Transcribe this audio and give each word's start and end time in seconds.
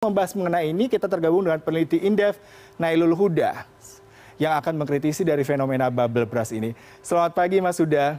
membahas 0.00 0.32
mengenai 0.32 0.72
ini 0.72 0.88
kita 0.88 1.04
tergabung 1.12 1.44
dengan 1.44 1.60
peneliti 1.60 2.00
Indef 2.00 2.40
Nailul 2.80 3.12
Huda 3.12 3.68
yang 4.40 4.56
akan 4.56 4.80
mengkritisi 4.80 5.28
dari 5.28 5.44
fenomena 5.44 5.92
bubble 5.92 6.24
brush 6.24 6.56
ini. 6.56 6.72
Selamat 7.04 7.36
pagi 7.36 7.60
Mas 7.60 7.76
Huda. 7.76 8.16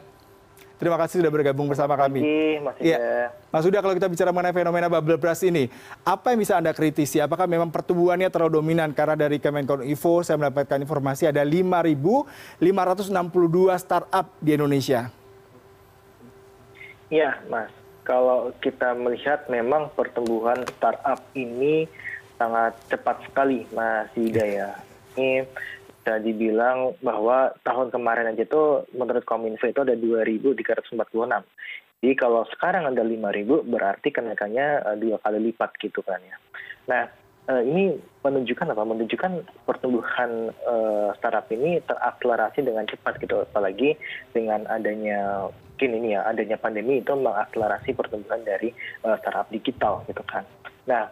Terima 0.78 0.94
kasih 1.02 1.26
sudah 1.26 1.34
bergabung 1.34 1.66
bersama 1.66 1.98
kami. 1.98 2.22
Pagi, 2.22 2.62
Mas 2.62 2.78
Huda. 2.78 2.86
Ya. 2.86 3.34
Mas 3.50 3.66
Huda, 3.66 3.82
kalau 3.82 3.98
kita 3.98 4.06
bicara 4.14 4.30
mengenai 4.30 4.54
fenomena 4.54 4.94
bubble 4.94 5.18
brush 5.18 5.42
ini, 5.42 5.74
apa 6.06 6.30
yang 6.30 6.46
bisa 6.46 6.54
Anda 6.62 6.70
kritisi? 6.70 7.18
Apakah 7.18 7.50
memang 7.50 7.74
pertumbuhannya 7.74 8.30
terlalu 8.30 8.62
dominan? 8.62 8.94
Karena 8.94 9.18
dari 9.18 9.42
Kemenkominfo 9.42 10.22
saya 10.22 10.38
mendapatkan 10.38 10.78
informasi 10.86 11.34
ada 11.34 11.42
5.562 11.42 12.62
startup 13.82 14.30
di 14.38 14.54
Indonesia. 14.54 15.10
Iya, 17.10 17.42
Mas. 17.50 17.81
Kalau 18.02 18.50
kita 18.60 18.98
melihat 18.98 19.46
memang 19.46 19.94
pertumbuhan 19.94 20.66
startup 20.78 21.22
ini 21.38 21.86
sangat 22.42 22.74
cepat 22.90 23.22
sekali, 23.30 23.70
Mas 23.78 24.10
Yuda 24.18 24.46
ya. 24.46 24.70
Ini 25.14 25.46
bisa 26.02 26.18
dibilang 26.18 26.98
bahwa 27.06 27.54
tahun 27.62 27.94
kemarin 27.94 28.34
aja 28.34 28.42
itu 28.42 28.90
menurut 28.98 29.22
Kominfo 29.22 29.70
itu 29.70 29.86
ada 29.86 29.94
2.346. 29.94 30.98
Jadi 32.02 32.14
kalau 32.18 32.42
sekarang 32.50 32.90
ada 32.90 33.06
5.000 33.06 33.70
berarti 33.70 34.10
kenaikannya 34.10 34.82
uh, 34.82 34.98
dua 34.98 35.22
kali 35.22 35.54
lipat 35.54 35.78
gitu 35.78 36.02
kan 36.02 36.18
ya. 36.26 36.34
Nah 36.90 37.06
uh, 37.46 37.62
ini 37.62 38.02
menunjukkan 38.26 38.74
apa? 38.74 38.82
Menunjukkan 38.82 39.32
pertumbuhan 39.70 40.50
uh, 40.66 41.14
startup 41.22 41.46
ini 41.54 41.78
terakselerasi 41.86 42.66
dengan 42.66 42.90
cepat 42.90 43.22
gitu, 43.22 43.46
apalagi 43.46 43.94
dengan 44.34 44.66
adanya 44.74 45.54
ini 45.90 46.14
ya 46.14 46.28
adanya 46.28 46.58
pandemi 46.60 47.02
itu 47.02 47.14
mengakselerasi 47.16 47.96
pertumbuhan 47.98 48.44
dari 48.46 48.70
uh, 49.06 49.18
startup 49.22 49.50
digital 49.50 50.06
gitu 50.06 50.22
kan. 50.28 50.46
Nah 50.86 51.10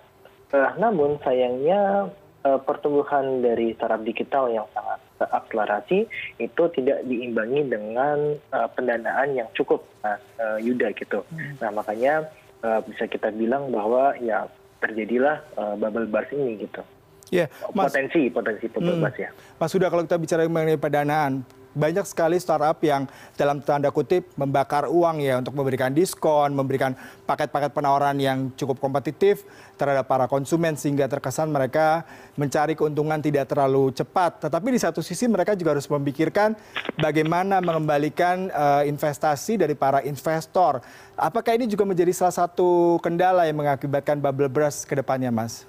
uh, 0.54 0.72
namun 0.78 1.18
sayangnya 1.26 2.12
Eh, 2.40 2.59
pertumbuhan 2.64 3.44
dari 3.44 3.76
startup 3.76 4.00
digital 4.08 4.48
yang 4.48 4.64
sangat 4.72 4.95
terakselerasi 5.20 6.08
itu 6.40 6.64
tidak 6.72 7.03
diimbangi 7.03 7.67
dengan 7.67 8.40
uh, 8.56 8.64
pendanaan 8.72 9.36
yang 9.36 9.52
cukup 9.52 9.84
mas 10.00 10.23
uh, 10.40 10.56
Yuda 10.56 10.95
gitu. 10.95 11.20
Hmm. 11.36 11.59
Nah 11.59 11.67
makanya 11.75 12.31
uh, 12.64 12.80
bisa 12.88 13.12
kita 13.12 13.36
bilang 13.36 13.67
bahwa 13.75 14.16
ya 14.23 14.47
terjadilah 14.80 15.44
uh, 15.59 15.75
bubble 15.75 16.08
burst 16.08 16.31
ini 16.31 16.64
gitu. 16.64 16.80
Yeah, 17.28 17.52
mas, 17.75 17.92
potensi 17.92 18.31
potensi 18.31 18.72
bubble 18.72 19.03
hmm, 19.03 19.20
ya. 19.20 19.36
Mas 19.59 19.75
sudah 19.75 19.92
kalau 19.92 20.08
kita 20.08 20.16
bicara 20.16 20.47
mengenai 20.47 20.80
pendanaan, 20.80 21.44
banyak 21.80 22.03
sekali 22.03 22.35
startup 22.35 22.75
yang 22.83 23.08
dalam 23.39 23.63
tanda 23.63 23.88
kutip 23.89 24.27
membakar 24.35 24.91
uang 24.91 25.23
ya 25.23 25.39
untuk 25.39 25.55
memberikan 25.55 25.95
diskon, 25.95 26.52
memberikan 26.52 26.91
paket-paket 27.23 27.72
penawaran 27.72 28.19
yang 28.19 28.52
cukup 28.59 28.83
kompetitif 28.83 29.47
terhadap 29.80 30.03
para 30.11 30.27
konsumen 30.27 30.75
sehingga 30.75 31.07
terkesan 31.07 31.47
mereka 31.47 32.03
mencari 32.35 32.75
keuntungan 32.75 33.23
tidak 33.23 33.47
terlalu 33.47 33.95
cepat. 33.95 34.44
Tetapi 34.44 34.67
di 34.75 34.80
satu 34.83 35.00
sisi 35.00 35.31
mereka 35.31 35.55
juga 35.55 35.80
harus 35.80 35.88
memikirkan 35.88 36.59
bagaimana 37.00 37.63
mengembalikan 37.63 38.52
uh, 38.52 38.83
investasi 38.83 39.55
dari 39.55 39.73
para 39.80 40.03
investor. 40.03 40.83
Apakah 41.16 41.55
ini 41.55 41.72
juga 41.72 41.88
menjadi 41.88 42.11
salah 42.11 42.35
satu 42.35 43.00
kendala 43.00 43.47
yang 43.47 43.55
mengakibatkan 43.55 44.19
bubble 44.19 44.52
burst 44.52 44.83
ke 44.83 45.00
depannya, 45.00 45.31
Mas? 45.31 45.63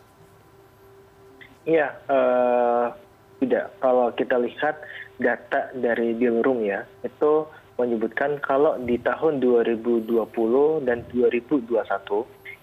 Iya, 1.69 1.95
uh, 2.11 2.91
tidak. 3.39 3.71
Kalau 3.79 4.11
kita 4.17 4.37
lihat 4.41 4.81
data 5.21 5.71
dari 5.77 6.17
Dealroom 6.17 6.65
ya, 6.65 6.83
itu 7.05 7.47
menyebutkan 7.77 8.41
kalau 8.45 8.77
di 8.81 9.01
tahun 9.01 9.41
2020 9.41 10.09
dan 10.85 11.05
2021 11.13 11.71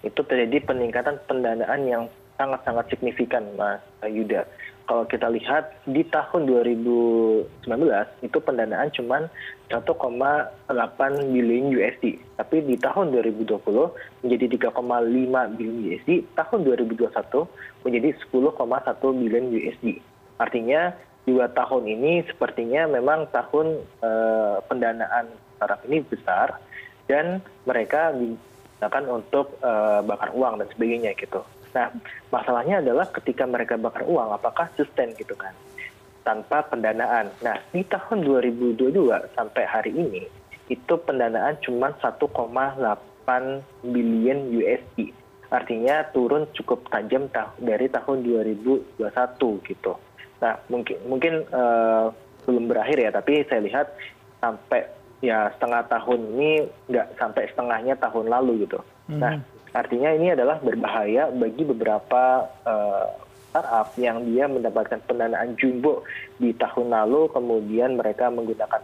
itu 0.06 0.20
terjadi 0.22 0.56
peningkatan 0.62 1.18
pendanaan 1.26 1.82
yang 1.86 2.02
sangat-sangat 2.38 2.86
signifikan 2.94 3.42
Mas 3.58 3.82
Yuda. 4.06 4.46
Kalau 4.88 5.04
kita 5.04 5.28
lihat 5.28 5.84
di 5.84 6.00
tahun 6.08 6.48
2019 6.48 7.44
itu 8.24 8.38
pendanaan 8.40 8.88
cuma 8.96 9.28
1,8 9.68 9.84
billion 11.28 11.64
USD. 11.76 12.16
Tapi 12.40 12.56
di 12.64 12.80
tahun 12.80 13.12
2020 13.12 13.52
menjadi 14.24 14.46
3,5 14.72 14.80
billion 15.60 15.80
USD, 15.92 16.24
tahun 16.32 16.58
2021 16.64 17.04
menjadi 17.84 18.08
10,1 18.32 19.20
billion 19.20 19.44
USD. 19.52 19.86
Artinya 20.40 20.96
dua 21.28 21.52
tahun 21.52 21.84
ini 21.84 22.24
sepertinya 22.24 22.88
memang 22.88 23.28
tahun 23.28 23.84
eh, 24.00 24.56
pendanaan 24.64 25.28
startup 25.60 25.84
ini 25.84 26.00
besar 26.00 26.56
dan 27.04 27.44
mereka 27.68 28.16
digunakan 28.16 29.04
untuk 29.12 29.60
eh, 29.60 30.00
bakar 30.08 30.32
uang 30.32 30.64
dan 30.64 30.68
sebagainya 30.72 31.12
gitu. 31.20 31.44
Nah, 31.76 31.92
masalahnya 32.32 32.80
adalah 32.80 33.12
ketika 33.12 33.44
mereka 33.44 33.76
bakar 33.76 34.08
uang, 34.08 34.32
apakah 34.32 34.72
sustain 34.72 35.12
gitu 35.20 35.36
kan? 35.36 35.52
Tanpa 36.24 36.64
pendanaan. 36.64 37.28
Nah, 37.44 37.60
di 37.76 37.84
tahun 37.84 38.24
2022 38.24 39.36
sampai 39.36 39.64
hari 39.68 39.92
ini, 39.92 40.24
itu 40.72 40.94
pendanaan 41.04 41.60
cuma 41.60 41.92
1,8 42.00 42.24
billion 43.84 44.38
USD. 44.48 45.12
Artinya 45.52 46.08
turun 46.12 46.48
cukup 46.56 46.88
tajam 46.88 47.28
dari 47.60 47.88
tahun 47.92 48.24
2021 48.24 48.96
gitu 49.68 49.92
nah 50.38 50.54
mungkin 50.70 50.96
mungkin 51.10 51.34
uh, 51.50 52.14
belum 52.46 52.70
berakhir 52.70 52.98
ya 52.98 53.10
tapi 53.10 53.44
saya 53.50 53.60
lihat 53.64 53.86
sampai 54.38 54.86
ya 55.18 55.50
setengah 55.58 55.82
tahun 55.90 56.20
ini 56.38 56.50
nggak 56.88 57.18
sampai 57.18 57.50
setengahnya 57.50 57.98
tahun 57.98 58.30
lalu 58.30 58.64
gitu 58.66 58.78
hmm. 59.10 59.18
nah 59.18 59.34
artinya 59.74 60.14
ini 60.14 60.32
adalah 60.32 60.62
berbahaya 60.62 61.28
bagi 61.34 61.66
beberapa 61.66 62.46
uh, 62.64 63.06
startup 63.50 63.92
yang 63.98 64.22
dia 64.28 64.46
mendapatkan 64.46 65.00
pendanaan 65.04 65.58
jumbo 65.58 66.06
di 66.38 66.54
tahun 66.54 66.94
lalu 66.94 67.32
kemudian 67.34 67.98
mereka 67.98 68.30
menggunakan 68.30 68.80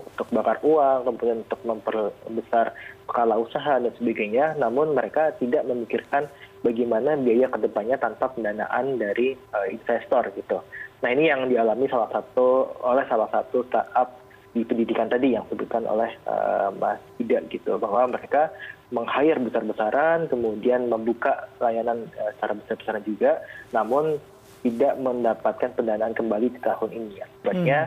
untuk 0.00 0.26
bakar 0.32 0.58
uang 0.64 1.06
kemudian 1.06 1.38
untuk 1.46 1.60
memperbesar 1.64 2.74
skala 3.06 3.36
usaha 3.38 3.78
dan 3.78 3.92
sebagainya 3.96 4.56
namun 4.58 4.92
mereka 4.96 5.32
tidak 5.38 5.62
memikirkan 5.68 6.26
bagaimana 6.60 7.16
biaya 7.16 7.48
ke 7.48 7.58
depannya 7.60 7.96
tanpa 7.96 8.32
pendanaan 8.32 9.00
dari 9.00 9.36
uh, 9.52 9.66
investor 9.68 10.28
gitu. 10.36 10.60
Nah 11.00 11.08
ini 11.12 11.32
yang 11.32 11.48
dialami 11.48 11.88
salah 11.88 12.12
satu 12.12 12.76
oleh 12.84 13.04
salah 13.08 13.28
satu 13.32 13.64
startup 13.68 14.20
di 14.50 14.66
pendidikan 14.66 15.06
tadi 15.06 15.32
yang 15.38 15.46
disebutkan 15.46 15.86
oleh 15.86 16.10
uh, 16.26 16.74
Mas 16.74 16.98
Ida 17.22 17.38
gitu 17.48 17.78
bahwa 17.78 18.10
mereka 18.10 18.50
meng-hire 18.90 19.38
besar-besaran 19.38 20.26
kemudian 20.26 20.90
membuka 20.90 21.46
layanan 21.62 22.10
uh, 22.18 22.30
secara 22.36 22.58
besar-besaran 22.58 23.04
juga 23.06 23.32
namun 23.70 24.18
tidak 24.60 25.00
mendapatkan 25.00 25.72
pendanaan 25.72 26.12
kembali 26.12 26.52
di 26.52 26.60
tahun 26.60 26.90
ini 26.92 27.10
ya. 27.16 27.26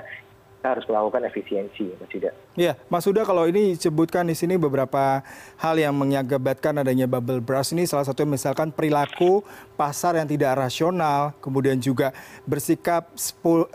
Hmm 0.01 0.22
kita 0.63 0.79
harus 0.79 0.87
melakukan 0.87 1.27
efisiensi, 1.27 1.91
Mas 1.99 2.07
Yuda. 2.15 2.31
Iya, 2.55 2.79
Mas 2.87 3.03
Huda 3.03 3.27
kalau 3.27 3.43
ini 3.51 3.75
disebutkan 3.75 4.23
di 4.23 4.31
sini 4.31 4.55
beberapa 4.55 5.19
hal 5.59 5.75
yang 5.75 5.91
mengakibatkan 5.91 6.79
adanya 6.79 7.03
bubble 7.03 7.43
burst 7.43 7.75
ini 7.75 7.83
salah 7.83 8.07
satu 8.07 8.23
misalkan 8.23 8.71
perilaku 8.71 9.43
pasar 9.75 10.15
yang 10.15 10.23
tidak 10.23 10.55
rasional, 10.55 11.35
kemudian 11.43 11.75
juga 11.83 12.15
bersikap 12.47 13.11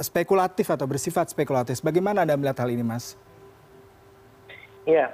spekulatif 0.01 0.65
atau 0.73 0.89
bersifat 0.89 1.29
spekulatif. 1.29 1.85
Bagaimana 1.85 2.25
Anda 2.25 2.41
melihat 2.41 2.65
hal 2.65 2.73
ini, 2.73 2.81
Mas? 2.81 3.21
Iya, 4.89 5.13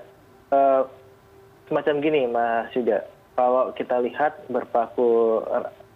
uh, 0.54 0.86
semacam 1.66 1.94
gini, 1.98 2.30
Mas 2.30 2.70
Yuda. 2.70 3.02
Kalau 3.34 3.74
kita 3.74 3.98
lihat 3.98 4.46
berpaku 4.46 5.42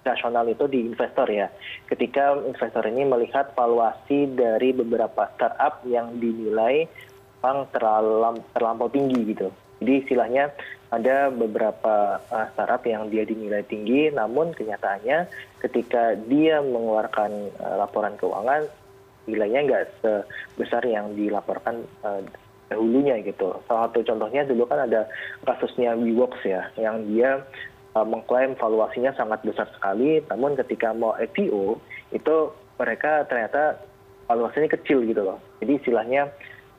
rasional 0.05 0.47
itu 0.49 0.65
di 0.71 0.85
investor 0.89 1.29
ya. 1.29 1.51
Ketika 1.89 2.39
investor 2.45 2.85
ini 2.87 3.05
melihat 3.05 3.53
valuasi 3.53 4.31
dari 4.33 4.73
beberapa 4.73 5.29
startup 5.37 5.85
yang 5.85 6.17
dinilai 6.17 6.89
memang 7.39 7.71
terlalu 7.71 8.43
terlampau 8.51 8.91
tinggi 8.91 9.21
gitu. 9.31 9.49
Jadi 9.79 9.93
istilahnya 10.03 10.51
ada 10.91 11.31
beberapa 11.31 12.19
uh, 12.19 12.47
startup 12.51 12.83
yang 12.83 13.07
dia 13.15 13.23
dinilai 13.23 13.63
tinggi, 13.63 14.11
namun 14.11 14.51
kenyataannya 14.51 15.31
ketika 15.63 16.19
dia 16.27 16.59
mengeluarkan 16.59 17.55
uh, 17.63 17.77
laporan 17.79 18.19
keuangan 18.19 18.67
nilainya 19.31 19.61
nggak 19.71 19.85
sebesar 20.03 20.83
yang 20.83 21.15
dilaporkan 21.15 21.87
uh, 22.03 22.25
dahulunya 22.67 23.23
gitu. 23.23 23.55
Salah 23.71 23.87
satu 23.87 24.03
contohnya 24.03 24.43
dulu 24.49 24.67
kan 24.67 24.83
ada 24.83 25.07
kasusnya 25.47 25.95
WeWorks 25.95 26.43
ya, 26.43 26.67
yang 26.75 27.07
dia 27.07 27.39
Eh, 27.39 27.78
mengklaim 27.97 28.55
valuasinya 28.55 29.11
sangat 29.17 29.43
besar 29.43 29.67
sekali. 29.75 30.23
Namun 30.29 30.55
ketika 30.55 30.95
mau 30.95 31.17
ipo 31.19 31.81
itu 32.15 32.37
mereka 32.79 33.27
ternyata 33.27 33.83
valuasinya 34.31 34.71
kecil 34.79 35.03
gitu 35.09 35.25
loh. 35.25 35.39
Jadi 35.59 35.83
istilahnya 35.83 36.31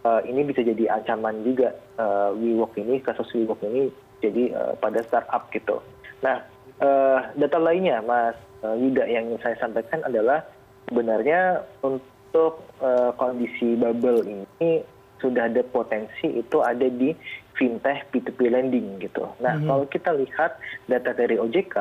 uh, 0.06 0.22
ini 0.24 0.48
bisa 0.48 0.64
jadi 0.64 0.96
ancaman 0.96 1.44
juga 1.44 1.76
uh, 2.00 2.32
WeWork 2.38 2.78
ini 2.80 3.02
kasus 3.04 3.28
WeWork 3.36 3.62
ini 3.68 3.92
jadi 4.24 4.54
uh, 4.56 4.74
pada 4.80 5.04
startup 5.04 5.50
gitu. 5.52 5.84
Nah 6.24 6.46
uh, 6.80 7.20
data 7.36 7.60
lainnya 7.60 8.00
Mas 8.06 8.38
uh, 8.64 8.76
yang 9.08 9.36
saya 9.44 9.56
sampaikan 9.60 10.04
adalah 10.08 10.46
sebenarnya 10.88 11.64
untuk 11.84 12.64
uh, 12.80 13.12
kondisi 13.20 13.76
bubble 13.76 14.24
ini 14.24 14.84
sudah 15.20 15.52
ada 15.52 15.60
potensi 15.68 16.40
itu 16.40 16.64
ada 16.64 16.88
di 16.88 17.12
fintech 17.60 18.08
P2P 18.16 18.40
lending 18.48 19.04
gitu. 19.04 19.28
Nah, 19.44 19.60
mm 19.60 19.62
-hmm. 19.62 19.68
kalau 19.68 19.86
kita 19.92 20.16
lihat 20.16 20.56
data 20.88 21.12
dari 21.12 21.36
OJK 21.36 21.76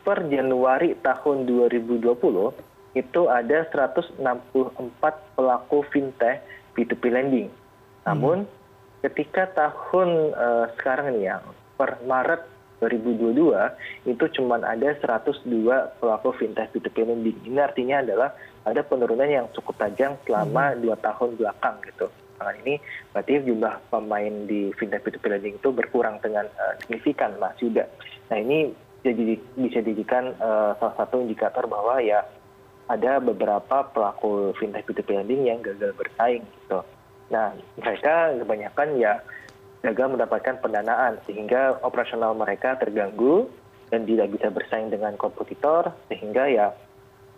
per 0.00 0.24
Januari 0.32 0.96
tahun 1.04 1.44
2020 1.44 2.08
itu 2.94 3.22
ada 3.26 3.58
164 3.68 4.22
pelaku 5.36 5.78
fintech 5.92 6.40
P2P 6.72 7.02
lending. 7.12 7.48
Namun 8.08 8.48
ketika 9.04 9.50
tahun 9.52 10.32
uh, 10.32 10.66
sekarang 10.78 11.12
ini 11.14 11.28
ya 11.28 11.44
per 11.76 12.00
Maret 12.06 12.54
2022 12.80 14.10
itu 14.10 14.24
cuma 14.40 14.60
ada 14.60 14.88
102 15.00 15.44
pelaku 15.98 16.28
fintech 16.36 16.70
P2P 16.72 16.96
lending. 17.04 17.38
Ini 17.48 17.58
artinya 17.60 18.00
adalah 18.04 18.30
ada 18.64 18.80
penurunan 18.80 19.28
yang 19.28 19.46
cukup 19.52 19.76
tajam 19.76 20.16
selama 20.24 20.76
dua 20.76 20.96
tahun 21.00 21.36
belakang 21.36 21.76
gitu. 21.84 22.08
Nah, 22.40 22.52
ini 22.64 22.80
berarti 23.14 23.42
jumlah 23.46 23.74
pemain 23.90 24.34
di 24.48 24.74
fintech 24.74 25.06
P2P 25.06 25.24
lending 25.30 25.54
itu 25.62 25.68
berkurang 25.70 26.18
dengan 26.18 26.46
uh, 26.58 26.74
signifikan, 26.82 27.38
Mas 27.38 27.54
Yuda. 27.62 27.86
Nah, 28.30 28.38
ini 28.42 28.74
jadi 29.04 29.36
bisa 29.54 29.84
dijadikan 29.84 30.32
uh, 30.40 30.74
salah 30.80 30.96
satu 30.96 31.20
indikator 31.20 31.68
bahwa 31.68 32.00
ya 32.00 32.24
ada 32.90 33.20
beberapa 33.20 33.86
pelaku 33.92 34.52
fintech 34.58 34.84
P2P 34.88 35.24
lending 35.24 35.42
yang 35.48 35.58
gagal 35.62 35.94
bersaing 35.94 36.42
gitu. 36.42 36.80
Nah, 37.32 37.56
mereka 37.80 38.34
kebanyakan 38.36 38.88
ya 39.00 39.22
gagal 39.84 40.16
mendapatkan 40.16 40.56
pendanaan 40.64 41.20
sehingga 41.28 41.76
operasional 41.84 42.32
mereka 42.32 42.76
terganggu 42.80 43.48
dan 43.92 44.08
tidak 44.08 44.32
bisa 44.32 44.48
bersaing 44.48 44.88
dengan 44.88 45.12
kompetitor 45.20 45.92
sehingga 46.08 46.48
ya 46.48 46.72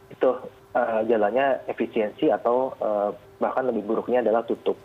itu 0.07 0.31
uh, 0.75 1.03
jalannya 1.11 1.67
efisiensi 1.67 2.31
atau 2.31 2.71
uh, 2.79 3.11
bahkan 3.37 3.65
lebih 3.69 3.85
buruknya 3.85 4.21
adalah 4.25 4.43
tutup. 4.45 4.77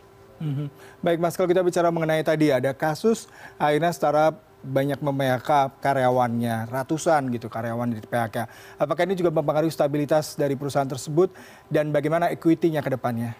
Mm-hmm. 0.42 0.68
Baik 1.06 1.19
Mas, 1.21 1.38
kalau 1.38 1.45
kita 1.45 1.62
bicara 1.62 1.94
mengenai 1.94 2.25
tadi 2.25 2.50
ada 2.50 2.74
kasus 2.74 3.30
akhirnya 3.62 3.94
startup 3.94 4.42
banyak 4.62 5.01
mem-PHK 5.01 5.81
karyawannya, 5.81 6.69
ratusan 6.69 7.33
gitu 7.33 7.50
karyawan 7.50 7.98
di 7.98 8.01
PHK. 8.06 8.45
Apakah 8.77 9.09
ini 9.09 9.18
juga 9.18 9.33
mempengaruhi 9.33 9.74
stabilitas 9.74 10.38
dari 10.38 10.53
perusahaan 10.53 10.89
tersebut 10.89 11.33
dan 11.69 11.89
bagaimana 11.89 12.30
equity-nya 12.30 12.86
ke 12.86 12.94
depannya? 12.94 13.33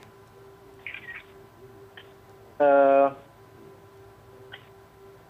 Uh, 2.62 3.10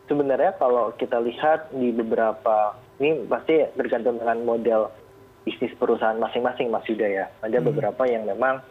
sebenarnya 0.08 0.56
kalau 0.60 0.92
kita 0.96 1.20
lihat 1.24 1.72
di 1.72 1.92
beberapa 1.96 2.76
ini 3.00 3.28
pasti 3.28 3.64
tergantung 3.76 4.20
dengan 4.20 4.44
model 4.44 4.92
bisnis 5.48 5.72
perusahaan 5.76 6.20
masing-masing 6.20 6.72
Mas 6.72 6.88
Yuda 6.88 7.08
ya. 7.08 7.26
Ada 7.44 7.60
hmm. 7.60 7.68
beberapa 7.72 8.04
yang 8.08 8.28
memang 8.28 8.64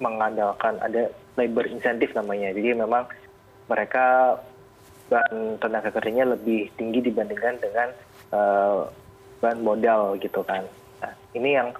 mengandalkan 0.00 0.80
ada 0.80 1.12
labor 1.36 1.68
insentif 1.68 2.12
namanya. 2.16 2.48
Jadi 2.56 2.72
memang 2.72 3.04
mereka 3.68 4.36
bahan 5.10 5.58
tenaga 5.58 5.90
kerjanya 5.90 6.32
lebih 6.32 6.70
tinggi 6.78 7.02
dibandingkan 7.02 7.58
dengan 7.58 7.88
uh, 8.30 8.86
bahan 9.42 9.60
modal 9.60 10.14
gitu 10.22 10.40
kan. 10.46 10.64
Nah, 11.02 11.12
ini 11.34 11.58
yang 11.58 11.74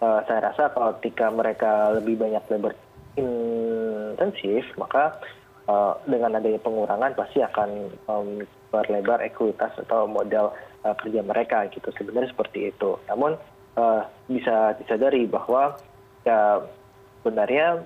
uh, 0.00 0.20
saya 0.24 0.52
rasa 0.52 0.70
kalau 0.70 0.94
ketika 1.02 1.28
mereka 1.34 1.92
lebih 1.98 2.14
banyak 2.16 2.44
labor 2.48 2.72
intensif, 3.18 4.64
maka 4.78 5.18
uh, 5.66 5.98
dengan 6.06 6.38
adanya 6.38 6.60
pengurangan 6.62 7.12
pasti 7.18 7.42
akan 7.42 7.90
um, 8.06 8.28
berlebar 8.70 9.24
ekuitas 9.24 9.74
atau 9.82 10.06
modal 10.06 10.54
uh, 10.86 10.94
kerja 10.94 11.20
mereka 11.26 11.66
gitu. 11.72 11.90
Sebenarnya 11.96 12.30
seperti 12.30 12.70
itu. 12.70 13.00
Namun 13.10 13.34
uh, 13.74 14.02
bisa 14.30 14.78
disadari 14.78 15.26
bahwa 15.26 15.74
ya 16.22 16.62
sebenarnya 17.26 17.82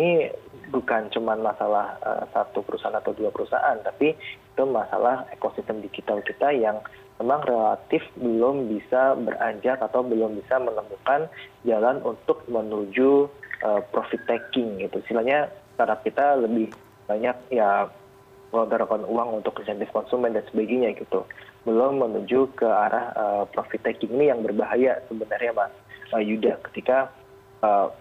ini 0.00 0.32
bukan 0.72 1.12
cuma 1.12 1.36
masalah 1.36 2.00
uh, 2.00 2.24
satu 2.32 2.64
perusahaan 2.64 2.96
atau 2.96 3.12
dua 3.12 3.28
perusahaan, 3.28 3.76
tapi 3.84 4.16
itu 4.16 4.64
masalah 4.64 5.28
ekosistem 5.36 5.84
digital 5.84 6.24
kita 6.24 6.48
yang 6.56 6.80
memang 7.20 7.44
relatif 7.44 8.00
belum 8.16 8.72
bisa 8.72 9.12
beranjak 9.20 9.76
atau 9.84 10.00
belum 10.00 10.40
bisa 10.40 10.56
menemukan 10.56 11.28
jalan 11.68 12.00
untuk 12.00 12.40
menuju 12.48 13.28
uh, 13.60 13.84
profit 13.92 14.24
taking 14.24 14.80
gitu. 14.80 15.04
Istilahnya 15.04 15.52
startup 15.76 16.00
kita 16.00 16.40
lebih 16.40 16.72
banyak 17.04 17.36
ya 17.52 17.92
menggelontorkan 18.48 19.04
uang 19.04 19.44
untuk 19.44 19.60
insentif 19.60 19.92
konsumen 19.92 20.32
dan 20.32 20.48
sebagainya 20.48 20.96
gitu. 20.96 21.28
Belum 21.68 22.00
menuju 22.00 22.56
ke 22.56 22.64
arah 22.64 23.12
uh, 23.12 23.44
profit 23.52 23.84
taking 23.84 24.16
ini 24.16 24.32
yang 24.32 24.40
berbahaya 24.40 25.04
sebenarnya 25.12 25.52
Mas 25.52 25.74
uh, 26.16 26.22
Yuda 26.24 26.56
ketika 26.72 27.12
uh, 27.60 27.92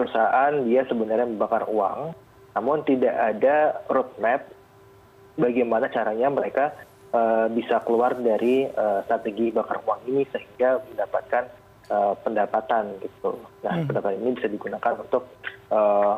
perusahaan 0.00 0.64
dia 0.64 0.88
sebenarnya 0.88 1.28
membakar 1.28 1.68
uang, 1.68 2.16
namun 2.56 2.80
tidak 2.88 3.12
ada 3.12 3.84
roadmap 3.92 4.48
bagaimana 5.36 5.92
caranya 5.92 6.32
mereka 6.32 6.72
uh, 7.12 7.52
bisa 7.52 7.84
keluar 7.84 8.16
dari 8.16 8.64
uh, 8.64 9.04
strategi 9.04 9.52
bakar 9.52 9.84
uang 9.84 10.08
ini 10.08 10.24
sehingga 10.32 10.80
mendapatkan 10.88 11.52
uh, 11.92 12.16
pendapatan 12.24 12.96
gitu. 13.04 13.36
Nah, 13.60 13.76
hmm. 13.76 13.92
pendapatan 13.92 14.24
ini 14.24 14.40
bisa 14.40 14.48
digunakan 14.48 14.96
untuk 14.96 15.28
uh, 15.68 16.16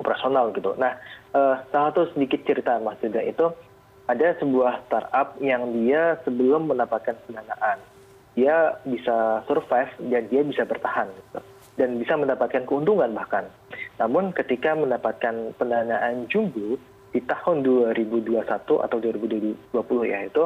operasional 0.00 0.48
gitu. 0.56 0.72
Nah, 0.80 0.96
uh, 1.36 1.60
salah 1.68 1.92
satu 1.92 2.16
sedikit 2.16 2.48
cerita 2.48 2.80
Mas 2.80 2.96
juga 3.04 3.20
itu 3.20 3.44
ada 4.08 4.32
sebuah 4.40 4.88
startup 4.88 5.36
yang 5.44 5.68
dia 5.76 6.16
sebelum 6.24 6.64
mendapatkan 6.72 7.12
pendanaan 7.28 7.76
dia 8.32 8.78
bisa 8.86 9.42
survive 9.50 9.90
dan 10.08 10.22
dia 10.30 10.46
bisa 10.46 10.62
bertahan 10.62 11.10
gitu 11.10 11.42
dan 11.78 11.96
bisa 11.96 12.18
mendapatkan 12.18 12.66
keuntungan 12.66 13.14
bahkan. 13.14 13.46
Namun 14.02 14.34
ketika 14.34 14.74
mendapatkan 14.74 15.54
pendanaan 15.56 16.26
jumbo 16.26 16.76
di 17.14 17.24
tahun 17.24 17.64
2021 17.64 18.44
atau 18.44 18.98
2020 19.00 20.12
ya 20.12 20.18
itu 20.28 20.44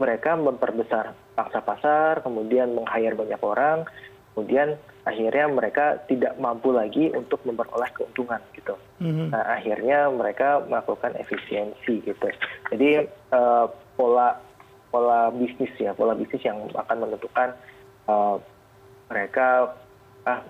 mereka 0.00 0.34
memperbesar 0.34 1.14
pangsa 1.38 1.60
pasar, 1.62 2.24
kemudian 2.26 2.74
meng-hire 2.74 3.14
banyak 3.14 3.38
orang, 3.44 3.86
kemudian 4.34 4.74
akhirnya 5.06 5.46
mereka 5.46 6.02
tidak 6.10 6.34
mampu 6.40 6.74
lagi 6.74 7.14
untuk 7.14 7.38
memperoleh 7.46 7.92
keuntungan 7.94 8.42
gitu. 8.56 8.74
Mm-hmm. 8.98 9.28
Nah 9.30 9.44
akhirnya 9.54 10.10
mereka 10.10 10.64
melakukan 10.66 11.14
efisiensi 11.20 12.02
gitu. 12.02 12.28
Jadi 12.74 13.06
uh, 13.30 13.70
pola 13.94 14.40
pola 14.90 15.30
bisnis 15.30 15.70
ya, 15.78 15.94
pola 15.94 16.18
bisnis 16.18 16.42
yang 16.42 16.66
akan 16.74 16.96
menentukan 17.06 17.54
uh, 18.10 18.40
mereka 19.12 19.78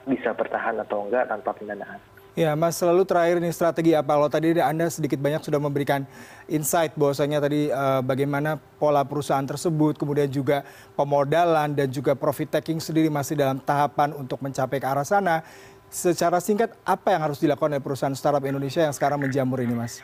bisa 0.07 0.31
bertahan 0.35 0.79
atau 0.81 1.07
enggak 1.07 1.27
tanpa 1.27 1.51
pendanaan. 1.55 1.99
Ya, 2.35 2.51
Mas, 2.59 2.75
selalu 2.75 3.07
terakhir 3.07 3.39
ini 3.39 3.47
strategi 3.55 3.95
apa? 3.95 4.19
Kalau 4.19 4.27
tadi 4.27 4.59
Anda 4.59 4.91
sedikit 4.91 5.23
banyak 5.23 5.47
sudah 5.47 5.63
memberikan 5.63 6.03
insight 6.51 6.91
bahwasanya 6.99 7.39
tadi 7.39 7.71
uh, 7.71 8.03
bagaimana 8.03 8.59
pola 8.83 9.07
perusahaan 9.07 9.47
tersebut, 9.47 9.95
kemudian 9.95 10.27
juga 10.27 10.67
pemodalan 10.99 11.71
dan 11.79 11.87
juga 11.95 12.19
profit 12.19 12.59
taking 12.59 12.83
sendiri 12.83 13.07
masih 13.07 13.39
dalam 13.39 13.63
tahapan 13.63 14.11
untuk 14.19 14.43
mencapai 14.43 14.83
ke 14.83 14.87
arah 14.87 15.07
sana. 15.07 15.47
Secara 15.95 16.43
singkat, 16.43 16.75
apa 16.83 17.15
yang 17.15 17.23
harus 17.23 17.39
dilakukan 17.39 17.71
oleh 17.71 17.79
perusahaan 17.79 18.19
startup 18.19 18.43
Indonesia 18.43 18.83
yang 18.83 18.91
sekarang 18.91 19.23
menjamur 19.23 19.63
ini, 19.63 19.79
Mas? 19.79 20.03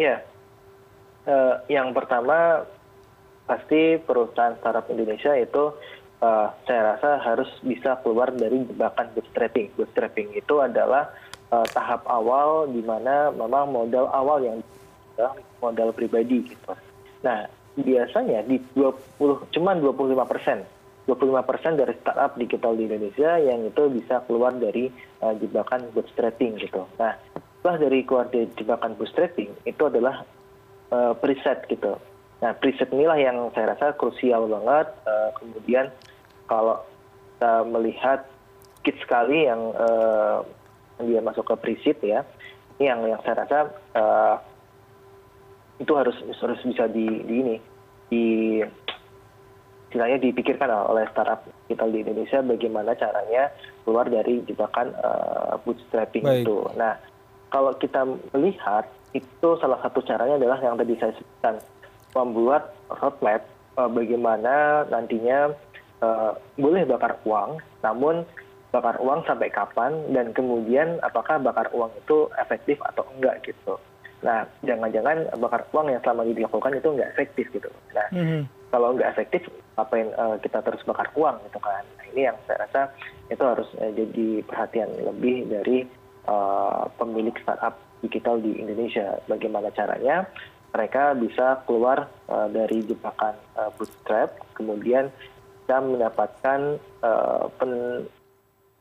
Ya, 0.00 0.24
uh, 1.28 1.60
yang 1.68 1.92
pertama 1.92 2.64
pasti 3.44 4.00
perusahaan 4.00 4.56
startup 4.64 4.88
Indonesia 4.88 5.36
itu 5.36 5.76
saya 6.66 6.98
rasa 6.98 7.22
harus 7.22 7.46
bisa 7.62 7.94
keluar 8.02 8.34
dari 8.34 8.66
jebakan 8.66 9.06
bootstrapping. 9.14 9.70
Bootstrapping 9.78 10.34
itu 10.34 10.54
adalah 10.58 11.14
uh, 11.54 11.66
tahap 11.70 12.02
awal 12.10 12.66
di 12.66 12.82
mana 12.82 13.30
memang 13.30 13.70
modal 13.70 14.10
awal 14.10 14.42
yang 14.42 14.58
modal 15.58 15.90
pribadi 15.94 16.46
gitu. 16.46 16.74
Nah, 17.22 17.46
biasanya 17.78 18.42
di 18.46 18.58
20 18.74 19.54
cuman 19.54 19.78
25 19.82 20.30
persen 20.30 20.62
25 21.08 21.48
persen 21.48 21.72
dari 21.80 21.96
startup 22.04 22.36
digital 22.36 22.76
di 22.76 22.84
Indonesia 22.84 23.40
yang 23.40 23.64
itu 23.64 23.82
bisa 23.88 24.20
keluar 24.28 24.52
dari 24.52 24.92
uh, 25.24 25.32
jebakan 25.40 25.88
bootstrapping 25.96 26.60
gitu. 26.60 26.84
Nah, 27.00 27.16
setelah 27.32 27.80
dari 27.80 28.04
keluar 28.04 28.28
dari 28.28 28.44
jebakan 28.52 28.92
bootstrapping 28.92 29.48
itu 29.64 29.82
adalah 29.88 30.20
uh, 30.92 31.16
preset 31.16 31.64
gitu. 31.72 31.96
Nah, 32.38 32.54
preset 32.54 32.90
inilah 32.94 33.18
yang 33.18 33.50
saya 33.54 33.74
rasa 33.74 33.98
krusial 33.98 34.46
banget. 34.46 34.86
Uh, 35.02 35.30
kemudian 35.42 35.90
kalau 36.46 36.78
kita 37.34 37.52
melihat 37.66 38.20
kit 38.86 38.94
sekali 39.02 39.46
yang 39.50 39.74
uh, 39.74 40.46
dia 41.02 41.22
masuk 41.22 41.46
ke 41.50 41.54
preset 41.58 41.98
ya, 42.02 42.22
ini 42.78 42.90
yang 42.90 43.00
yang 43.06 43.20
saya 43.26 43.42
rasa 43.42 43.58
uh, 43.98 44.36
itu 45.78 45.92
harus 45.94 46.14
harus 46.38 46.60
bisa 46.66 46.90
di, 46.90 47.06
di 47.26 47.34
ini 47.38 47.56
di 48.10 48.26
istilahnya 49.88 50.18
dipikirkan 50.20 50.68
oleh 50.68 51.08
startup 51.14 51.46
kita 51.64 51.86
di 51.88 52.04
Indonesia 52.04 52.44
bagaimana 52.44 52.92
caranya 52.92 53.48
keluar 53.82 54.04
dari 54.10 54.44
jebakan 54.44 54.92
uh, 55.00 55.56
bootstrapping 55.64 56.26
Baik. 56.26 56.44
itu. 56.44 56.58
Nah, 56.76 56.98
kalau 57.48 57.72
kita 57.80 58.04
melihat 58.36 58.84
itu 59.16 59.48
salah 59.56 59.80
satu 59.80 60.04
caranya 60.04 60.36
adalah 60.36 60.60
yang 60.60 60.76
tadi 60.76 60.92
saya 61.00 61.16
sebutkan 61.16 61.56
membuat 62.16 62.76
roadmap 62.88 63.44
uh, 63.76 63.90
bagaimana 63.90 64.84
nantinya 64.88 65.52
uh, 66.00 66.32
boleh 66.56 66.84
bakar 66.88 67.20
uang, 67.24 67.60
namun 67.84 68.24
bakar 68.68 69.00
uang 69.00 69.24
sampai 69.24 69.48
kapan 69.48 69.96
dan 70.12 70.36
kemudian 70.36 71.00
apakah 71.00 71.40
bakar 71.40 71.72
uang 71.72 71.88
itu 71.96 72.28
efektif 72.36 72.76
atau 72.84 73.04
enggak 73.16 73.40
gitu. 73.44 73.80
Nah, 74.20 74.44
jangan-jangan 74.66 75.30
bakar 75.38 75.64
uang 75.72 75.94
yang 75.94 76.02
selama 76.02 76.26
ini 76.26 76.42
dilakukan 76.42 76.76
itu 76.76 76.88
enggak 76.90 77.10
efektif 77.16 77.46
gitu. 77.54 77.70
Nah, 77.96 78.06
mm 78.12 78.24
-hmm. 78.24 78.42
kalau 78.74 78.92
nggak 78.92 79.14
efektif 79.14 79.46
ngapain 79.78 80.10
uh, 80.18 80.34
kita 80.42 80.58
terus 80.66 80.82
bakar 80.82 81.06
uang 81.14 81.38
gitu 81.46 81.62
kan 81.62 81.86
nah 81.94 82.04
ini 82.10 82.26
yang 82.26 82.34
saya 82.50 82.66
rasa 82.66 82.90
itu 83.30 83.38
harus 83.46 83.70
uh, 83.78 83.94
jadi 83.94 84.42
perhatian 84.42 84.90
lebih 85.06 85.46
dari 85.46 85.86
uh, 86.26 86.90
pemilik 86.98 87.32
startup 87.38 87.78
digital 88.02 88.42
di 88.42 88.58
Indonesia 88.58 89.22
bagaimana 89.30 89.70
caranya 89.70 90.26
mereka 90.72 91.16
bisa 91.16 91.64
keluar 91.64 92.08
uh, 92.28 92.48
dari 92.52 92.84
jebakan 92.84 93.34
uh, 93.56 93.70
bootstrap 93.76 94.36
kemudian 94.52 95.08
bisa 95.64 95.76
mendapatkan 95.80 96.80
uh, 97.04 97.48
pen, 97.56 98.04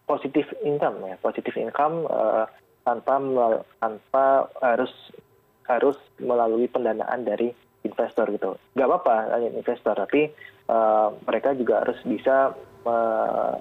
positif 0.08 0.48
income 0.64 1.04
ya 1.04 1.16
positif 1.20 1.54
income 1.56 2.08
uh, 2.08 2.48
tanpa 2.88 3.20
tanpa 3.84 4.26
harus 4.64 4.92
harus 5.68 6.00
melalui 6.24 6.72
pendanaan 6.72 7.28
dari 7.28 7.52
investor 7.84 8.32
gitu. 8.32 8.56
Nggak 8.76 8.88
apa-apa 8.88 9.16
hanya 9.36 9.50
investor 9.52 9.96
tapi 10.00 10.32
uh, 10.72 11.12
mereka 11.28 11.52
juga 11.60 11.84
harus 11.84 12.00
bisa 12.08 12.56
uh, 12.88 13.56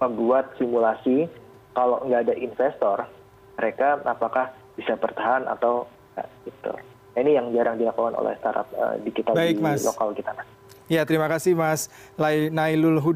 membuat 0.00 0.56
simulasi 0.56 1.28
kalau 1.76 2.00
nggak 2.08 2.28
ada 2.28 2.34
investor 2.36 2.98
mereka 3.60 4.00
apakah 4.08 4.50
bisa 4.74 4.96
bertahan 4.96 5.44
atau 5.46 5.84
enggak 6.16 6.28
gitu 6.48 6.72
ini 7.18 7.36
yang 7.36 7.52
jarang 7.52 7.76
dilakukan 7.76 8.16
oleh 8.16 8.32
startup 8.40 8.68
uh, 8.76 8.96
digital 9.04 9.36
di 9.36 9.58
mas. 9.60 9.84
lokal 9.84 10.16
kita 10.16 10.32
Ya, 10.90 11.08
terima 11.08 11.24
kasih 11.24 11.56
Mas 11.56 11.88
Nailul 12.52 13.00
Huda. 13.00 13.10